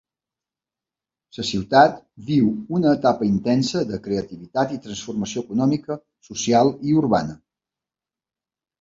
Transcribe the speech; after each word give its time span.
La 1.37 1.45
ciutat 1.49 1.99
viu 2.31 2.47
una 2.79 2.95
etapa 3.01 3.29
intensa 3.29 3.83
de 3.93 4.01
creativitat 4.09 4.75
i 4.79 4.83
transformació 4.89 5.47
econòmica, 5.47 6.03
social 6.33 6.77
i 6.91 7.01
urbana. 7.07 7.43